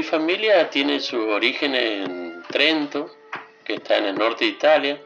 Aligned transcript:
mi 0.00 0.06
familia 0.06 0.70
tiene 0.70 0.98
sus 0.98 1.26
orígenes 1.26 2.08
en 2.08 2.42
Trento, 2.48 3.14
que 3.62 3.74
está 3.74 3.98
en 3.98 4.06
el 4.06 4.14
norte 4.14 4.46
de 4.46 4.52
Italia. 4.52 4.98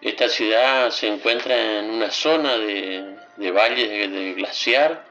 Esta 0.00 0.28
ciudad 0.28 0.92
se 0.92 1.08
encuentra 1.08 1.80
en 1.80 1.90
una 1.90 2.08
zona 2.12 2.56
de, 2.58 3.16
de 3.38 3.50
valles 3.50 3.88
de, 3.88 4.34
glaciar, 4.34 5.04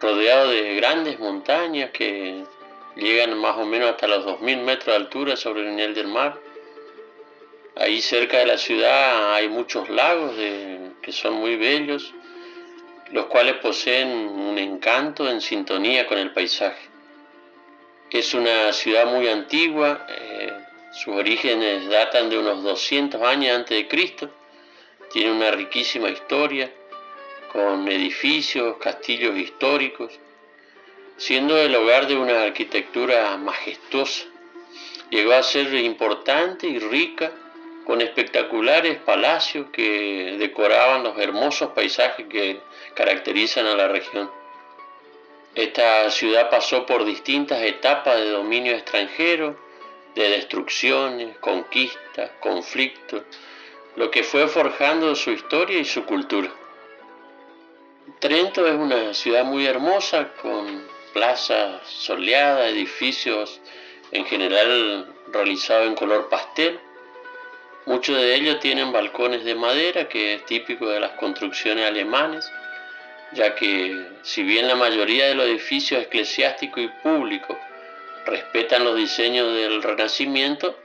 rodeado 0.00 0.50
de 0.50 0.76
grandes 0.76 1.18
montañas 1.18 1.90
que 1.90 2.44
llegan 2.94 3.36
más 3.36 3.56
o 3.56 3.66
menos 3.66 3.90
hasta 3.90 4.06
los 4.06 4.24
2.000 4.24 4.58
metros 4.58 4.86
de 4.86 4.94
altura 4.94 5.34
sobre 5.34 5.62
el 5.62 5.74
nivel 5.74 5.94
del 5.94 6.06
mar. 6.06 6.38
Ahí 7.74 8.00
cerca 8.00 8.38
de 8.38 8.46
la 8.46 8.58
ciudad 8.58 9.34
hay 9.34 9.48
muchos 9.48 9.88
lagos 9.88 10.34
que 11.02 11.10
son 11.10 11.34
muy 11.34 11.56
bellos, 11.56 12.14
los 13.10 13.26
cuales 13.26 13.56
poseen 13.56 14.08
un 14.08 14.56
encanto 14.56 15.28
en 15.28 15.40
sintonía 15.40 16.06
con 16.06 16.18
el 16.18 16.32
paisaje. 16.32 16.93
Es 18.14 18.32
una 18.32 18.72
ciudad 18.72 19.06
muy 19.06 19.26
antigua, 19.26 20.06
eh, 20.08 20.52
sus 20.92 21.16
orígenes 21.16 21.88
datan 21.88 22.30
de 22.30 22.38
unos 22.38 22.62
200 22.62 23.20
años 23.20 23.56
antes 23.56 23.76
de 23.76 23.88
Cristo, 23.88 24.30
tiene 25.12 25.32
una 25.32 25.50
riquísima 25.50 26.08
historia 26.10 26.70
con 27.50 27.88
edificios, 27.88 28.76
castillos 28.76 29.36
históricos, 29.36 30.12
siendo 31.16 31.58
el 31.58 31.74
hogar 31.74 32.06
de 32.06 32.16
una 32.16 32.44
arquitectura 32.44 33.36
majestuosa. 33.36 34.26
Llegó 35.10 35.32
a 35.32 35.42
ser 35.42 35.74
importante 35.74 36.68
y 36.68 36.78
rica, 36.78 37.32
con 37.84 38.00
espectaculares 38.00 38.96
palacios 38.98 39.70
que 39.72 40.36
decoraban 40.38 41.02
los 41.02 41.18
hermosos 41.18 41.70
paisajes 41.70 42.26
que 42.28 42.60
caracterizan 42.94 43.66
a 43.66 43.74
la 43.74 43.88
región. 43.88 44.43
Esta 45.54 46.10
ciudad 46.10 46.50
pasó 46.50 46.84
por 46.84 47.04
distintas 47.04 47.62
etapas 47.62 48.16
de 48.16 48.30
dominio 48.30 48.72
extranjero, 48.72 49.56
de 50.16 50.28
destrucciones, 50.30 51.36
conquistas, 51.38 52.32
conflictos, 52.40 53.22
lo 53.94 54.10
que 54.10 54.24
fue 54.24 54.48
forjando 54.48 55.14
su 55.14 55.30
historia 55.30 55.78
y 55.78 55.84
su 55.84 56.04
cultura. 56.06 56.50
Trento 58.18 58.66
es 58.66 58.74
una 58.74 59.14
ciudad 59.14 59.44
muy 59.44 59.64
hermosa, 59.64 60.32
con 60.42 60.88
plazas 61.12 61.86
soleadas, 61.86 62.72
edificios 62.72 63.60
en 64.10 64.24
general 64.24 65.06
realizados 65.28 65.86
en 65.86 65.94
color 65.94 66.28
pastel. 66.28 66.80
Muchos 67.86 68.16
de 68.16 68.34
ellos 68.34 68.58
tienen 68.58 68.90
balcones 68.90 69.44
de 69.44 69.54
madera, 69.54 70.08
que 70.08 70.34
es 70.34 70.46
típico 70.46 70.88
de 70.88 70.98
las 70.98 71.12
construcciones 71.12 71.86
alemanes 71.86 72.50
ya 73.34 73.54
que 73.54 74.06
si 74.22 74.42
bien 74.42 74.68
la 74.68 74.76
mayoría 74.76 75.26
de 75.26 75.34
los 75.34 75.46
edificios 75.46 76.02
eclesiásticos 76.02 76.82
y 76.82 76.88
públicos 77.02 77.56
respetan 78.24 78.84
los 78.84 78.96
diseños 78.96 79.52
del 79.54 79.82
Renacimiento, 79.82 80.78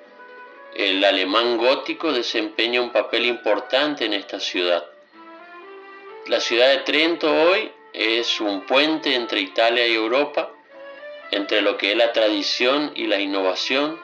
el 0.76 1.04
alemán 1.04 1.58
gótico 1.58 2.12
desempeña 2.12 2.82
un 2.82 2.92
papel 2.92 3.26
importante 3.26 4.06
en 4.06 4.14
esta 4.14 4.40
ciudad. 4.40 4.86
La 6.28 6.40
ciudad 6.40 6.70
de 6.70 6.78
Trento 6.80 7.32
hoy 7.32 7.72
es 7.94 8.40
un 8.42 8.66
puente 8.66 9.16
entre 9.16 9.42
Italia 9.42 9.88
y 9.88 9.94
Europa, 9.94 10.52
entre 11.32 11.62
lo 11.62 11.78
que 11.78 11.92
es 11.92 11.98
la 11.98 12.12
tradición 12.12 12.92
y 12.96 13.08
la 13.08 13.20
innovación. 13.20 14.00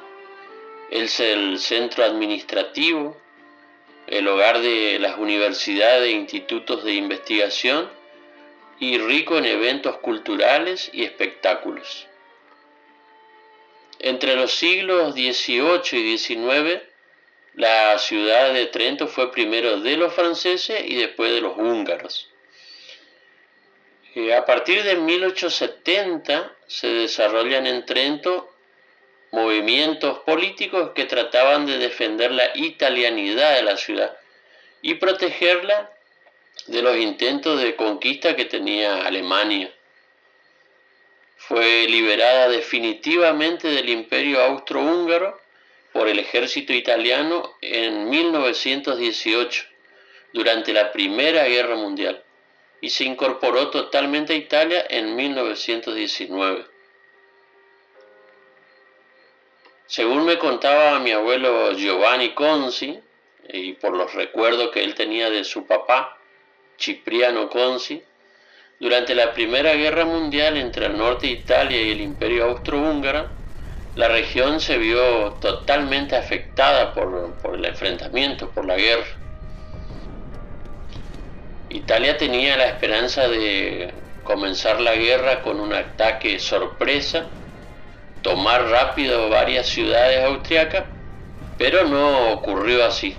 Es 0.92 1.20
el 1.20 1.60
centro 1.60 2.04
administrativo, 2.04 3.18
el 4.08 4.28
hogar 4.28 4.62
de 4.62 4.98
las 5.00 5.18
universidades 5.18 6.08
e 6.08 6.12
institutos 6.12 6.84
de 6.84 6.94
investigación 6.94 7.90
y 8.80 8.98
rico 8.98 9.38
en 9.38 9.46
eventos 9.46 9.98
culturales 9.98 10.90
y 10.94 11.04
espectáculos. 11.04 12.08
Entre 14.00 14.36
los 14.36 14.52
siglos 14.54 15.14
XVIII 15.14 15.82
y 15.94 16.18
XIX, 16.18 16.82
la 17.54 17.98
ciudad 17.98 18.54
de 18.54 18.66
Trento 18.68 19.08
fue 19.08 19.32
primero 19.32 19.80
de 19.80 19.96
los 19.96 20.14
franceses 20.14 20.84
y 20.86 20.96
después 20.96 21.32
de 21.32 21.42
los 21.42 21.58
húngaros. 21.58 22.30
a 24.36 24.46
partir 24.46 24.84
de 24.84 24.96
1870 24.96 26.56
se 26.68 26.88
desarrollan 26.88 27.68
en 27.68 27.86
Trento 27.86 28.54
movimientos 29.32 30.20
políticos 30.20 30.92
que 30.96 31.06
trataban 31.06 31.66
de 31.66 31.78
defender 31.78 32.32
la 32.32 32.52
italianidad 32.56 33.56
de 33.56 33.64
la 33.64 33.78
ciudad 33.78 34.18
y 34.82 34.96
protegerla 34.96 35.95
de 36.68 36.82
los 36.82 36.98
intentos 36.98 37.62
de 37.62 37.76
conquista 37.76 38.36
que 38.36 38.46
tenía 38.46 39.06
Alemania. 39.06 39.72
Fue 41.38 41.86
liberada 41.88 42.50
definitivamente 42.50 43.68
del 43.68 43.90
imperio 43.90 44.42
austrohúngaro 44.42 45.40
por 45.94 46.08
el 46.08 46.20
ejército 46.20 46.74
italiano 46.74 47.56
en 47.62 48.10
1918, 48.10 49.66
durante 50.34 50.74
la 50.74 50.92
Primera 50.92 51.46
Guerra 51.46 51.76
Mundial, 51.76 52.22
y 52.82 52.90
se 52.90 53.06
incorporó 53.06 53.70
totalmente 53.70 54.34
a 54.34 54.36
Italia 54.36 54.86
en 54.90 55.16
1919. 55.16 56.66
Según 59.86 60.26
me 60.26 60.38
contaba 60.40 61.00
mi 61.00 61.12
abuelo 61.12 61.72
Giovanni 61.74 62.34
Consi, 62.34 63.00
y 63.48 63.74
por 63.74 63.96
los 63.96 64.14
recuerdos 64.14 64.72
que 64.72 64.84
él 64.84 64.96
tenía 64.96 65.30
de 65.30 65.44
su 65.44 65.66
papá, 65.66 66.18
Cipriano 66.78 67.50
Consi, 67.50 68.04
durante 68.80 69.16
la 69.16 69.34
Primera 69.34 69.74
Guerra 69.74 70.06
Mundial 70.06 70.58
entre 70.58 70.88
el 70.88 70.98
norte 70.98 71.28
de 71.28 71.34
Italia 71.34 71.82
y 71.82 71.92
el 71.92 72.02
Imperio 72.02 72.46
Austrohúngaro, 72.46 73.30
la 73.96 74.10
región 74.10 74.60
se 74.60 74.78
vio 74.78 75.34
totalmente 75.34 76.18
afectada 76.18 76.94
por, 76.94 77.36
el 77.56 77.66
enfrentamiento, 77.66 78.50
por 78.52 78.66
la 78.66 78.76
guerra. 78.76 79.06
Italia 81.70 82.18
tenía 82.18 82.58
la 82.58 82.66
esperanza 82.68 83.30
de 83.30 83.94
comenzar 84.24 84.82
la 84.82 84.96
guerra 84.96 85.42
con 85.42 85.62
un 85.62 85.74
ataque 85.74 86.40
sorpresa, 86.40 87.28
tomar 88.22 88.68
rápido 88.68 89.30
varias 89.30 89.68
ciudades 89.68 90.26
austriacas, 90.26 90.86
pero 91.58 91.86
no 91.86 92.34
ocurrió 92.34 92.84
así. 92.84 93.16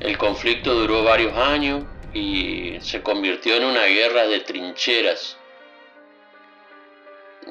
El 0.00 0.18
conflicto 0.18 0.74
duró 0.74 1.04
varios 1.04 1.36
años, 1.36 1.84
y 2.14 2.78
se 2.80 3.02
convirtió 3.02 3.56
en 3.56 3.64
una 3.64 3.84
guerra 3.86 4.26
de 4.26 4.40
trincheras. 4.40 5.36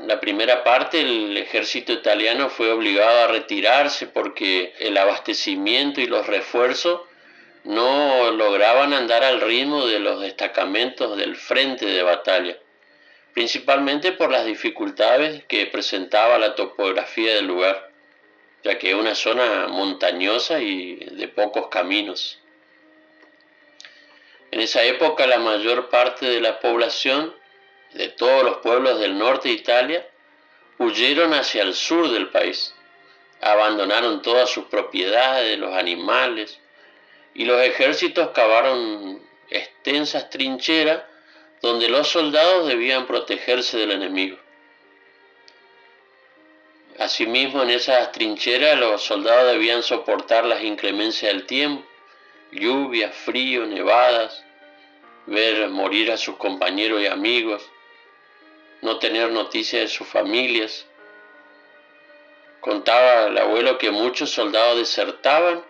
La 0.07 0.19
primera 0.19 0.63
parte 0.63 1.01
el 1.01 1.37
ejército 1.37 1.93
italiano 1.93 2.49
fue 2.49 2.71
obligado 2.71 3.25
a 3.25 3.27
retirarse 3.27 4.07
porque 4.07 4.73
el 4.79 4.97
abastecimiento 4.97 6.01
y 6.01 6.07
los 6.07 6.25
refuerzos 6.25 7.01
no 7.63 8.31
lograban 8.31 8.93
andar 8.93 9.23
al 9.23 9.41
ritmo 9.41 9.85
de 9.85 9.99
los 9.99 10.21
destacamentos 10.21 11.17
del 11.17 11.35
frente 11.35 11.85
de 11.85 12.01
batalla, 12.01 12.57
principalmente 13.33 14.13
por 14.13 14.31
las 14.31 14.45
dificultades 14.45 15.43
que 15.45 15.67
presentaba 15.67 16.37
la 16.39 16.55
topografía 16.55 17.35
del 17.35 17.47
lugar, 17.47 17.91
ya 18.63 18.79
que 18.79 18.89
es 18.89 18.95
una 18.95 19.15
zona 19.15 19.67
montañosa 19.67 20.59
y 20.59 20.95
de 20.95 21.27
pocos 21.27 21.67
caminos. 21.67 22.39
En 24.53 24.61
esa 24.61 24.83
época 24.83 25.25
la 25.25 25.39
mayor 25.39 25.89
parte 25.89 26.27
de 26.27 26.39
la 26.39 26.59
población 26.59 27.33
de 27.93 28.09
todos 28.09 28.43
los 28.43 28.57
pueblos 28.57 28.99
del 28.99 29.17
norte 29.17 29.47
de 29.47 29.55
Italia 29.55 30.07
huyeron 30.77 31.33
hacia 31.33 31.63
el 31.63 31.73
sur 31.73 32.11
del 32.11 32.29
país, 32.29 32.75
abandonaron 33.41 34.21
todas 34.21 34.51
sus 34.51 34.65
propiedades, 34.65 35.57
los 35.57 35.73
animales, 35.73 36.59
y 37.33 37.45
los 37.45 37.59
ejércitos 37.63 38.29
cavaron 38.29 39.23
extensas 39.49 40.29
trincheras 40.29 41.01
donde 41.63 41.89
los 41.89 42.09
soldados 42.09 42.67
debían 42.67 43.07
protegerse 43.07 43.79
del 43.79 43.89
enemigo. 43.89 44.37
Asimismo, 46.99 47.63
en 47.63 47.71
esas 47.71 48.11
trincheras 48.11 48.79
los 48.79 49.01
soldados 49.01 49.51
debían 49.51 49.81
soportar 49.81 50.45
las 50.45 50.61
inclemencias 50.61 51.33
del 51.33 51.47
tiempo, 51.47 51.83
lluvias, 52.53 53.15
frío, 53.15 53.65
nevadas, 53.65 54.43
ver 55.25 55.69
morir 55.69 56.11
a 56.11 56.17
sus 56.17 56.37
compañeros 56.37 57.01
y 57.01 57.07
amigos, 57.07 57.69
no 58.81 58.99
tener 58.99 59.31
noticias 59.31 59.81
de 59.83 59.87
sus 59.87 60.07
familias. 60.07 60.85
Contaba 62.59 63.27
el 63.27 63.37
abuelo 63.37 63.77
que 63.77 63.91
muchos 63.91 64.29
soldados 64.29 64.77
desertaban, 64.77 65.63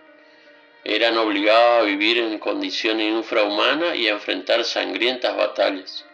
eran 0.84 1.18
obligados 1.18 1.82
a 1.82 1.86
vivir 1.86 2.18
en 2.18 2.38
condiciones 2.40 3.12
infrahumanas 3.12 3.96
y 3.96 4.08
a 4.08 4.12
enfrentar 4.12 4.64
sangrientas 4.66 5.36
batallas. 5.36 6.06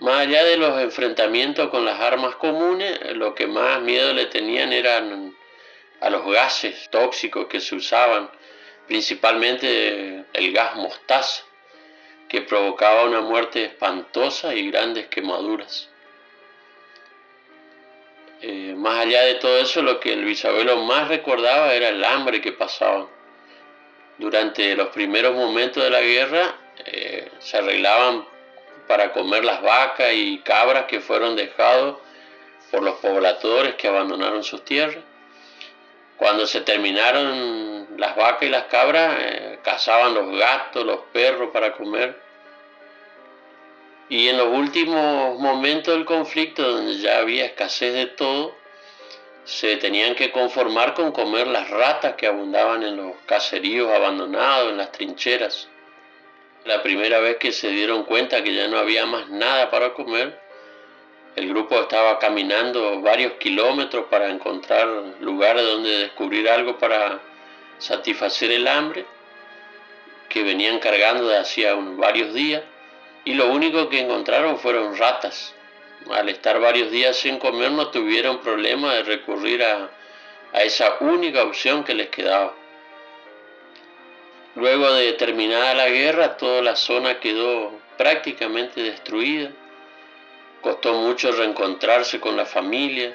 Más 0.00 0.20
allá 0.20 0.44
de 0.44 0.58
los 0.58 0.78
enfrentamientos 0.82 1.70
con 1.70 1.84
las 1.84 1.98
armas 1.98 2.36
comunes, 2.36 3.00
lo 3.14 3.34
que 3.34 3.46
más 3.46 3.80
miedo 3.80 4.12
le 4.12 4.26
tenían 4.26 4.72
eran 4.72 5.34
a 6.00 6.10
los 6.10 6.24
gases 6.26 6.88
tóxicos 6.90 7.46
que 7.46 7.60
se 7.60 7.74
usaban, 7.74 8.30
principalmente 8.86 10.24
el 10.32 10.52
gas 10.52 10.76
mostaza, 10.76 11.44
que 12.28 12.42
provocaba 12.42 13.04
una 13.04 13.20
muerte 13.20 13.64
espantosa 13.64 14.54
y 14.54 14.70
grandes 14.70 15.06
quemaduras. 15.06 15.88
Eh, 18.40 18.74
más 18.76 18.98
allá 18.98 19.22
de 19.22 19.36
todo 19.36 19.58
eso, 19.58 19.80
lo 19.80 20.00
que 20.00 20.12
el 20.12 20.24
bisabuelo 20.24 20.82
más 20.82 21.08
recordaba 21.08 21.72
era 21.72 21.88
el 21.88 22.04
hambre 22.04 22.40
que 22.40 22.52
pasaban. 22.52 23.06
Durante 24.18 24.76
los 24.76 24.88
primeros 24.88 25.34
momentos 25.34 25.82
de 25.82 25.90
la 25.90 26.00
guerra 26.00 26.54
eh, 26.84 27.30
se 27.38 27.56
arreglaban 27.56 28.26
para 28.86 29.12
comer 29.12 29.44
las 29.44 29.62
vacas 29.62 30.12
y 30.12 30.38
cabras 30.40 30.84
que 30.84 31.00
fueron 31.00 31.36
dejados 31.36 31.98
por 32.70 32.82
los 32.82 32.96
pobladores 32.96 33.76
que 33.76 33.88
abandonaron 33.88 34.44
sus 34.44 34.64
tierras. 34.64 35.02
Cuando 36.16 36.46
se 36.46 36.60
terminaron 36.60 37.98
las 37.98 38.16
vacas 38.16 38.42
y 38.44 38.48
las 38.48 38.64
cabras, 38.64 39.16
eh, 39.18 39.58
cazaban 39.62 40.14
los 40.14 40.36
gatos, 40.38 40.84
los 40.84 41.00
perros 41.12 41.50
para 41.52 41.72
comer. 41.72 42.20
Y 44.08 44.28
en 44.28 44.38
los 44.38 44.48
últimos 44.48 45.38
momentos 45.40 45.94
del 45.94 46.04
conflicto, 46.04 46.62
donde 46.62 46.98
ya 46.98 47.18
había 47.18 47.46
escasez 47.46 47.94
de 47.94 48.06
todo, 48.06 48.54
se 49.44 49.76
tenían 49.76 50.14
que 50.14 50.30
conformar 50.30 50.94
con 50.94 51.12
comer 51.12 51.46
las 51.46 51.68
ratas 51.68 52.14
que 52.14 52.26
abundaban 52.26 52.82
en 52.82 52.96
los 52.96 53.14
caseríos 53.26 53.90
abandonados, 53.92 54.70
en 54.70 54.78
las 54.78 54.92
trincheras. 54.92 55.68
La 56.64 56.82
primera 56.82 57.18
vez 57.18 57.36
que 57.36 57.52
se 57.52 57.68
dieron 57.68 58.04
cuenta 58.04 58.42
que 58.42 58.54
ya 58.54 58.68
no 58.68 58.78
había 58.78 59.04
más 59.04 59.28
nada 59.28 59.70
para 59.70 59.92
comer, 59.92 60.40
el 61.36 61.48
grupo 61.48 61.80
estaba 61.80 62.18
caminando 62.20 63.00
varios 63.00 63.32
kilómetros 63.34 64.06
para 64.08 64.30
encontrar 64.30 64.86
lugares 65.20 65.64
donde 65.64 65.98
descubrir 65.98 66.48
algo 66.48 66.78
para 66.78 67.20
satisfacer 67.78 68.52
el 68.52 68.68
hambre 68.68 69.04
que 70.28 70.44
venían 70.44 70.78
cargando 70.78 71.26
de 71.28 71.38
hacía 71.38 71.74
varios 71.74 72.32
días 72.34 72.62
y 73.24 73.34
lo 73.34 73.48
único 73.48 73.88
que 73.88 74.00
encontraron 74.00 74.58
fueron 74.58 74.96
ratas. 74.96 75.54
Al 76.10 76.28
estar 76.28 76.60
varios 76.60 76.90
días 76.90 77.16
sin 77.16 77.38
comer 77.38 77.72
no 77.72 77.88
tuvieron 77.88 78.38
problema 78.40 78.94
de 78.94 79.02
recurrir 79.02 79.64
a, 79.64 79.90
a 80.52 80.62
esa 80.62 80.98
única 81.00 81.42
opción 81.42 81.82
que 81.82 81.94
les 81.94 82.10
quedaba. 82.10 82.54
Luego 84.54 84.92
de 84.92 85.14
terminada 85.14 85.74
la 85.74 85.88
guerra, 85.88 86.36
toda 86.36 86.62
la 86.62 86.76
zona 86.76 87.18
quedó 87.18 87.72
prácticamente 87.96 88.82
destruida 88.82 89.50
Costó 90.64 90.94
mucho 90.94 91.30
reencontrarse 91.30 92.18
con 92.20 92.38
la 92.38 92.46
familia 92.46 93.14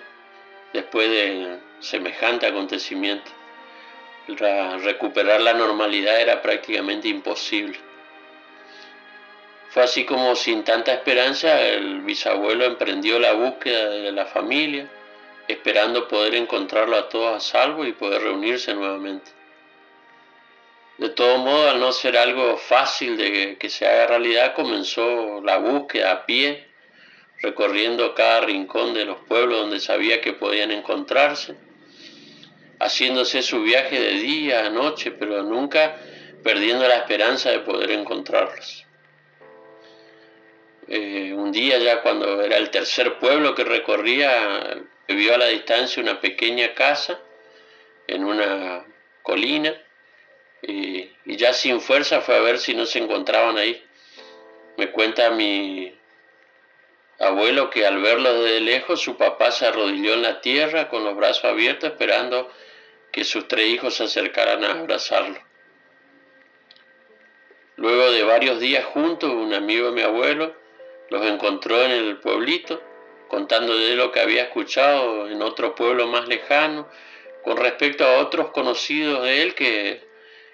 después 0.71 1.09
de 1.09 1.57
semejante 1.79 2.45
acontecimiento. 2.45 3.31
recuperar 4.83 5.41
la 5.41 5.55
normalidad 5.55 6.21
era 6.21 6.43
prácticamente 6.43 7.07
imposible. 7.07 7.79
Fue 9.71 9.81
así 9.81 10.05
como 10.05 10.35
sin 10.35 10.63
tanta 10.63 10.93
esperanza 10.93 11.59
el 11.59 12.01
bisabuelo 12.01 12.65
emprendió 12.65 13.17
la 13.17 13.33
búsqueda 13.33 13.89
de 13.89 14.11
la 14.11 14.27
familia, 14.27 14.87
esperando 15.47 16.07
poder 16.07 16.35
encontrarlo 16.35 16.97
a 16.97 17.09
todos 17.09 17.35
a 17.35 17.39
salvo 17.39 17.83
y 17.83 17.93
poder 17.93 18.21
reunirse 18.21 18.75
nuevamente. 18.75 19.31
De 20.99 21.09
todo 21.09 21.39
modo, 21.39 21.67
al 21.67 21.79
no 21.79 21.91
ser 21.93 22.15
algo 22.15 22.57
fácil 22.57 23.17
de 23.17 23.57
que 23.57 23.69
se 23.71 23.87
haga 23.87 24.05
realidad, 24.05 24.53
comenzó 24.53 25.41
la 25.41 25.57
búsqueda 25.57 26.11
a 26.11 26.25
pie 26.27 26.68
recorriendo 27.41 28.13
cada 28.15 28.41
rincón 28.41 28.93
de 28.93 29.05
los 29.05 29.19
pueblos 29.19 29.61
donde 29.61 29.79
sabía 29.79 30.21
que 30.21 30.33
podían 30.33 30.71
encontrarse, 30.71 31.55
haciéndose 32.79 33.41
su 33.41 33.61
viaje 33.63 33.99
de 33.99 34.13
día 34.15 34.65
a 34.65 34.69
noche, 34.69 35.11
pero 35.11 35.43
nunca 35.43 35.97
perdiendo 36.43 36.87
la 36.87 36.97
esperanza 36.97 37.51
de 37.51 37.59
poder 37.59 37.91
encontrarlos. 37.91 38.85
Eh, 40.87 41.33
un 41.33 41.51
día 41.51 41.77
ya 41.77 42.01
cuando 42.01 42.41
era 42.41 42.57
el 42.57 42.71
tercer 42.71 43.19
pueblo 43.19 43.53
que 43.53 43.63
recorría, 43.63 44.77
vio 45.07 45.35
a 45.35 45.37
la 45.37 45.47
distancia 45.47 46.01
una 46.01 46.19
pequeña 46.19 46.73
casa 46.73 47.19
en 48.07 48.23
una 48.23 48.85
colina 49.21 49.79
y, 50.61 51.09
y 51.25 51.37
ya 51.37 51.53
sin 51.53 51.79
fuerza 51.79 52.21
fue 52.21 52.35
a 52.35 52.41
ver 52.41 52.57
si 52.57 52.73
no 52.73 52.85
se 52.85 52.99
encontraban 52.99 53.57
ahí. 53.57 53.83
Me 54.77 54.91
cuenta 54.91 55.29
mi, 55.29 55.93
abuelo 57.19 57.69
que 57.69 57.85
al 57.85 58.01
verlo 58.01 58.41
desde 58.41 58.61
lejos 58.61 59.01
su 59.01 59.17
papá 59.17 59.51
se 59.51 59.67
arrodilló 59.67 60.13
en 60.13 60.21
la 60.21 60.41
tierra 60.41 60.89
con 60.89 61.03
los 61.03 61.15
brazos 61.15 61.45
abiertos 61.45 61.91
esperando 61.91 62.49
que 63.11 63.23
sus 63.23 63.47
tres 63.47 63.67
hijos 63.67 63.95
se 63.95 64.05
acercaran 64.05 64.63
a 64.63 64.71
abrazarlo. 64.71 65.39
Luego 67.75 68.11
de 68.11 68.23
varios 68.23 68.59
días 68.59 68.85
juntos, 68.85 69.31
un 69.31 69.53
amigo 69.53 69.87
de 69.87 69.91
mi 69.93 70.01
abuelo 70.01 70.53
los 71.09 71.25
encontró 71.25 71.81
en 71.81 71.91
el 71.91 72.17
pueblito, 72.17 72.81
contando 73.27 73.77
de 73.77 73.95
lo 73.95 74.11
que 74.11 74.19
había 74.19 74.43
escuchado 74.43 75.29
en 75.29 75.41
otro 75.41 75.75
pueblo 75.75 76.07
más 76.07 76.27
lejano, 76.27 76.89
con 77.43 77.57
respecto 77.57 78.05
a 78.05 78.17
otros 78.17 78.51
conocidos 78.51 79.23
de 79.23 79.43
él 79.43 79.55
que, 79.55 80.07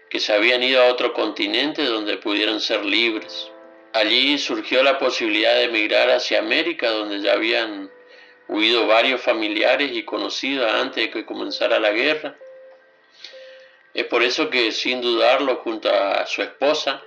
que 0.09 0.19
se 0.19 0.33
habían 0.33 0.61
ido 0.61 0.81
a 0.81 0.87
otro 0.87 1.13
continente 1.13 1.83
donde 1.83 2.17
pudieran 2.17 2.59
ser 2.59 2.85
libres. 2.85 3.51
Allí 3.95 4.37
surgió 4.37 4.83
la 4.83 4.99
posibilidad 4.99 5.55
de 5.55 5.63
emigrar 5.63 6.09
hacia 6.09 6.39
América, 6.39 6.89
donde 6.89 7.21
ya 7.21 7.31
habían 7.31 7.89
huido 8.49 8.87
varios 8.87 9.21
familiares 9.21 9.93
y 9.93 10.03
conocidos 10.03 10.69
antes 10.69 11.05
de 11.05 11.11
que 11.11 11.25
comenzara 11.25 11.79
la 11.79 11.91
guerra. 11.91 12.35
Es 13.93 14.03
por 14.07 14.21
eso 14.21 14.49
que, 14.49 14.73
sin 14.73 14.99
dudarlo, 14.99 15.61
junto 15.63 15.89
a 15.89 16.25
su 16.25 16.41
esposa, 16.41 17.01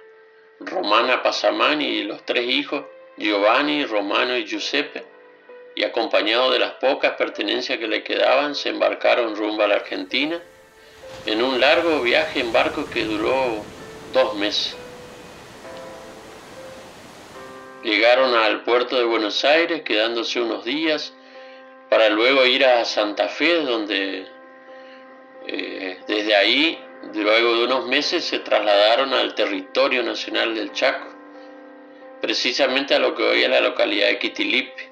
Romana 0.61 1.23
Pasamani 1.23 1.85
y 1.85 2.05
los 2.05 2.25
tres 2.25 2.49
hijos, 2.49 2.87
Giovanni, 3.19 3.85
Romano 3.85 4.39
y 4.39 4.47
Giuseppe, 4.47 5.05
y 5.75 5.85
acompañados 5.85 6.55
de 6.55 6.59
las 6.59 6.73
pocas 6.77 7.17
pertenencias 7.17 7.79
que 7.79 7.87
le 7.87 8.03
quedaban, 8.03 8.55
se 8.55 8.71
embarcaron 8.71 9.37
rumbo 9.37 9.63
a 9.63 9.69
la 9.69 9.75
Argentina 9.75 10.43
en 11.27 11.43
un 11.43 11.61
largo 11.61 12.01
viaje 12.01 12.41
en 12.41 12.51
barco 12.51 12.89
que 12.89 13.05
duró 13.05 13.67
dos 14.11 14.35
meses. 14.37 14.88
Llegaron 17.83 18.35
al 18.35 18.63
puerto 18.65 18.97
de 18.97 19.05
Buenos 19.05 19.45
Aires 19.45 19.83
quedándose 19.83 20.41
unos 20.41 20.65
días 20.65 21.15
para 21.89 22.11
luego 22.11 22.45
ir 22.45 22.65
a 22.65 22.85
Santa 22.85 23.29
Fe, 23.29 23.63
donde 23.63 24.27
eh, 25.47 25.99
desde 26.09 26.35
ahí, 26.35 26.79
luego 27.15 27.57
de 27.57 27.65
unos 27.65 27.87
meses, 27.87 28.25
se 28.25 28.41
trasladaron 28.41 29.15
al 29.15 29.35
territorio 29.37 30.03
nacional 30.03 30.57
del 30.57 30.73
Chaco, 30.73 31.07
precisamente 32.21 32.97
a 32.97 32.99
lo 32.99 33.15
que 33.15 33.23
hoy 33.23 33.45
es 33.45 33.49
la 33.49 33.61
localidad 33.61 34.09
de 34.09 34.19
Quitilipe, 34.19 34.91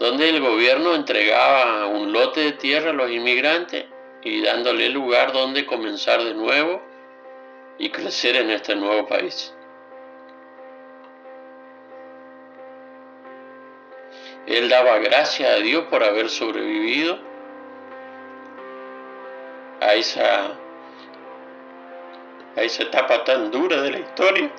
donde 0.00 0.30
el 0.30 0.40
gobierno 0.40 0.94
entregaba 0.94 1.86
un 1.86 2.12
lote 2.12 2.40
de 2.40 2.52
tierra 2.52 2.90
a 2.90 2.94
los 2.94 3.10
inmigrantes 3.10 3.84
y 4.22 4.40
dándole 4.40 4.88
lugar 4.88 5.32
donde 5.32 5.66
comenzar 5.66 6.24
de 6.24 6.32
nuevo 6.32 6.82
y 7.78 7.90
crecer 7.90 8.36
en 8.36 8.50
este 8.50 8.74
nuevo 8.74 9.06
país. 9.06 9.52
Él 14.48 14.70
daba 14.70 14.96
gracias 14.96 15.46
a 15.46 15.56
Dios 15.56 15.84
por 15.90 16.02
haber 16.02 16.30
sobrevivido 16.30 17.18
a 19.78 19.92
esa, 19.92 20.52
a 22.56 22.62
esa 22.62 22.82
etapa 22.84 23.24
tan 23.24 23.50
dura 23.50 23.82
de 23.82 23.90
la 23.90 23.98
historia 23.98 24.50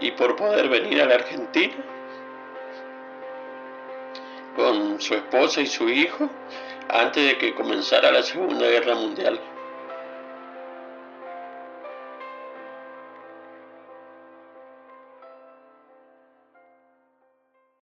y 0.00 0.10
por 0.12 0.36
poder 0.36 0.70
venir 0.70 1.02
a 1.02 1.04
la 1.04 1.16
Argentina 1.16 1.74
con 4.56 4.98
su 4.98 5.14
esposa 5.14 5.60
y 5.60 5.66
su 5.66 5.90
hijo 5.90 6.30
antes 6.88 7.26
de 7.26 7.36
que 7.36 7.54
comenzara 7.54 8.10
la 8.10 8.22
Segunda 8.22 8.66
Guerra 8.66 8.94
Mundial. 8.94 9.38